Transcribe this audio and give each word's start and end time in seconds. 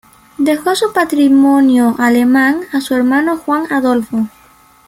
Dejó 0.39 0.73
su 0.75 0.91
patrimonio 0.93 1.93
alemán 1.99 2.61
a 2.73 2.81
su 2.81 2.95
hermano 2.95 3.37
Juan 3.37 3.71
Adolfo. 3.71 4.27